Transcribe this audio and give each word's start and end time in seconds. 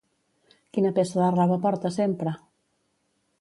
Quina 0.77 0.91
peça 0.95 1.19
de 1.19 1.27
roba 1.35 1.59
porta 1.67 1.93
sempre? 1.99 2.35